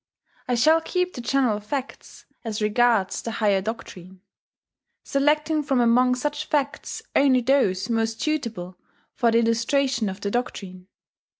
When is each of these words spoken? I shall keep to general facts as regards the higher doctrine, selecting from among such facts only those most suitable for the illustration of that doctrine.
I 0.47 0.55
shall 0.55 0.81
keep 0.81 1.13
to 1.13 1.21
general 1.21 1.59
facts 1.59 2.25
as 2.43 2.59
regards 2.59 3.21
the 3.21 3.33
higher 3.33 3.61
doctrine, 3.61 4.21
selecting 5.03 5.61
from 5.61 5.79
among 5.79 6.15
such 6.15 6.45
facts 6.45 7.03
only 7.15 7.41
those 7.41 7.87
most 7.87 8.19
suitable 8.19 8.79
for 9.13 9.29
the 9.29 9.37
illustration 9.37 10.09
of 10.09 10.19
that 10.21 10.31
doctrine. 10.31 10.87